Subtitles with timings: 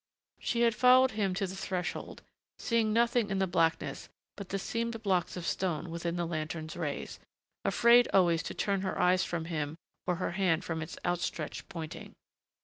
[0.39, 2.23] She had followed him to the threshold,
[2.57, 7.19] seeing nothing in the blackness but the seamed blocks of stone within the lantern's rays,
[7.63, 9.77] afraid always to turn her eyes from him
[10.07, 12.15] or her hand from its outstretched pointing.